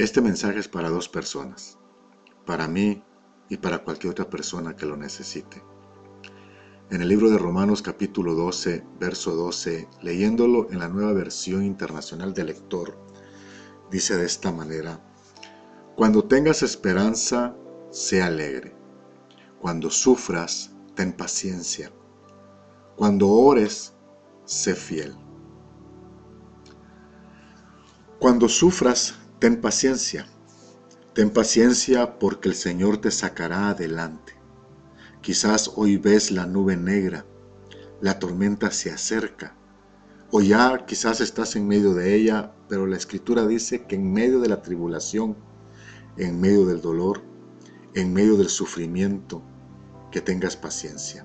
Este 0.00 0.22
mensaje 0.22 0.58
es 0.58 0.66
para 0.66 0.88
dos 0.88 1.10
personas, 1.10 1.76
para 2.46 2.66
mí 2.66 3.04
y 3.50 3.58
para 3.58 3.84
cualquier 3.84 4.12
otra 4.12 4.30
persona 4.30 4.74
que 4.74 4.86
lo 4.86 4.96
necesite. 4.96 5.62
En 6.88 7.02
el 7.02 7.08
libro 7.08 7.28
de 7.28 7.36
Romanos 7.36 7.82
capítulo 7.82 8.34
12, 8.34 8.82
verso 8.98 9.36
12, 9.36 9.90
leyéndolo 10.00 10.70
en 10.70 10.78
la 10.78 10.88
nueva 10.88 11.12
versión 11.12 11.66
internacional 11.66 12.32
del 12.32 12.46
lector, 12.46 12.96
dice 13.90 14.16
de 14.16 14.24
esta 14.24 14.50
manera, 14.50 15.04
Cuando 15.96 16.24
tengas 16.24 16.62
esperanza, 16.62 17.54
sé 17.90 18.22
alegre. 18.22 18.74
Cuando 19.60 19.90
sufras, 19.90 20.70
ten 20.94 21.12
paciencia. 21.12 21.92
Cuando 22.96 23.28
ores, 23.28 23.92
sé 24.46 24.74
fiel. 24.74 25.14
Cuando 28.18 28.48
sufras, 28.48 29.19
ten 29.40 29.62
paciencia. 29.62 30.26
Ten 31.14 31.30
paciencia 31.30 32.18
porque 32.18 32.50
el 32.50 32.54
Señor 32.54 32.98
te 32.98 33.10
sacará 33.10 33.70
adelante. 33.70 34.34
Quizás 35.22 35.72
hoy 35.76 35.96
ves 35.96 36.30
la 36.30 36.44
nube 36.44 36.76
negra, 36.76 37.24
la 38.02 38.18
tormenta 38.18 38.70
se 38.70 38.90
acerca, 38.90 39.56
o 40.30 40.42
ya 40.42 40.84
quizás 40.84 41.22
estás 41.22 41.56
en 41.56 41.66
medio 41.66 41.94
de 41.94 42.14
ella, 42.14 42.52
pero 42.68 42.86
la 42.86 42.98
escritura 42.98 43.46
dice 43.46 43.86
que 43.86 43.96
en 43.96 44.12
medio 44.12 44.40
de 44.40 44.50
la 44.50 44.60
tribulación, 44.60 45.38
en 46.18 46.38
medio 46.38 46.66
del 46.66 46.82
dolor, 46.82 47.22
en 47.94 48.12
medio 48.12 48.36
del 48.36 48.50
sufrimiento, 48.50 49.42
que 50.12 50.20
tengas 50.20 50.56
paciencia. 50.56 51.24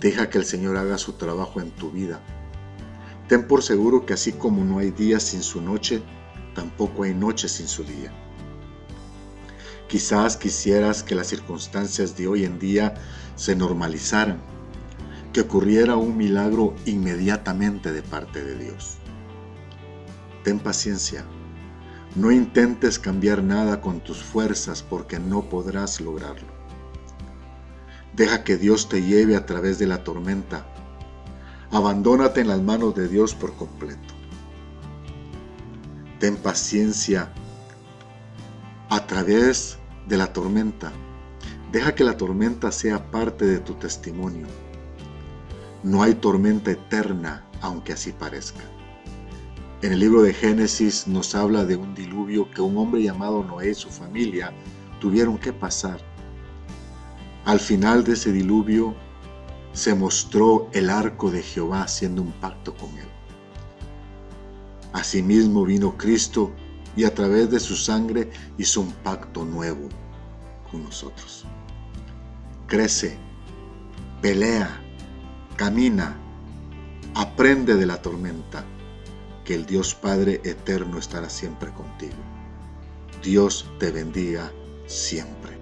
Deja 0.00 0.28
que 0.28 0.36
el 0.36 0.44
Señor 0.44 0.76
haga 0.76 0.98
su 0.98 1.14
trabajo 1.14 1.62
en 1.62 1.70
tu 1.70 1.90
vida. 1.90 2.20
Ten 3.26 3.48
por 3.48 3.62
seguro 3.62 4.04
que 4.04 4.12
así 4.12 4.32
como 4.32 4.64
no 4.64 4.80
hay 4.80 4.90
día 4.90 5.18
sin 5.18 5.42
su 5.42 5.62
noche, 5.62 6.02
tampoco 6.56 7.04
hay 7.04 7.14
noche 7.14 7.48
sin 7.48 7.68
su 7.68 7.84
día. 7.84 8.10
Quizás 9.88 10.36
quisieras 10.36 11.04
que 11.04 11.14
las 11.14 11.28
circunstancias 11.28 12.16
de 12.16 12.26
hoy 12.26 12.44
en 12.44 12.58
día 12.58 12.94
se 13.36 13.54
normalizaran, 13.54 14.40
que 15.32 15.42
ocurriera 15.42 15.94
un 15.96 16.16
milagro 16.16 16.74
inmediatamente 16.86 17.92
de 17.92 18.02
parte 18.02 18.42
de 18.42 18.56
Dios. 18.56 18.96
Ten 20.42 20.58
paciencia. 20.58 21.24
No 22.16 22.32
intentes 22.32 22.98
cambiar 22.98 23.42
nada 23.44 23.82
con 23.82 24.00
tus 24.00 24.22
fuerzas 24.22 24.82
porque 24.82 25.20
no 25.20 25.42
podrás 25.50 26.00
lograrlo. 26.00 26.48
Deja 28.14 28.42
que 28.44 28.56
Dios 28.56 28.88
te 28.88 29.02
lleve 29.02 29.36
a 29.36 29.44
través 29.44 29.78
de 29.78 29.86
la 29.86 30.02
tormenta. 30.02 30.66
Abandónate 31.70 32.40
en 32.40 32.48
las 32.48 32.62
manos 32.62 32.94
de 32.94 33.08
Dios 33.08 33.34
por 33.34 33.54
completo. 33.54 34.14
Ten 36.26 36.36
paciencia 36.38 37.30
a 38.90 39.06
través 39.06 39.78
de 40.08 40.16
la 40.16 40.32
tormenta. 40.32 40.90
Deja 41.70 41.94
que 41.94 42.02
la 42.02 42.16
tormenta 42.16 42.72
sea 42.72 43.12
parte 43.12 43.44
de 43.44 43.60
tu 43.60 43.74
testimonio. 43.74 44.48
No 45.84 46.02
hay 46.02 46.14
tormenta 46.14 46.72
eterna, 46.72 47.46
aunque 47.60 47.92
así 47.92 48.10
parezca. 48.10 48.64
En 49.82 49.92
el 49.92 50.00
libro 50.00 50.22
de 50.22 50.34
Génesis 50.34 51.06
nos 51.06 51.32
habla 51.36 51.64
de 51.64 51.76
un 51.76 51.94
diluvio 51.94 52.50
que 52.50 52.60
un 52.60 52.76
hombre 52.76 53.04
llamado 53.04 53.44
Noé 53.44 53.70
y 53.70 53.74
su 53.74 53.88
familia 53.88 54.52
tuvieron 54.98 55.38
que 55.38 55.52
pasar. 55.52 56.00
Al 57.44 57.60
final 57.60 58.02
de 58.02 58.14
ese 58.14 58.32
diluvio 58.32 58.96
se 59.74 59.94
mostró 59.94 60.68
el 60.72 60.90
arco 60.90 61.30
de 61.30 61.44
Jehová 61.44 61.82
haciendo 61.82 62.20
un 62.22 62.32
pacto 62.32 62.74
con 62.74 62.90
él. 62.98 63.06
Asimismo 64.96 65.66
vino 65.66 65.98
Cristo 65.98 66.50
y 66.96 67.04
a 67.04 67.14
través 67.14 67.50
de 67.50 67.60
su 67.60 67.76
sangre 67.76 68.30
hizo 68.56 68.80
un 68.80 68.92
pacto 68.92 69.44
nuevo 69.44 69.90
con 70.70 70.84
nosotros. 70.84 71.44
Crece, 72.66 73.18
pelea, 74.22 74.80
camina, 75.56 76.16
aprende 77.14 77.74
de 77.74 77.84
la 77.84 78.00
tormenta, 78.00 78.64
que 79.44 79.54
el 79.54 79.66
Dios 79.66 79.94
Padre 79.94 80.40
eterno 80.44 80.96
estará 80.96 81.28
siempre 81.28 81.70
contigo. 81.74 82.16
Dios 83.22 83.66
te 83.78 83.90
bendiga 83.90 84.50
siempre. 84.86 85.58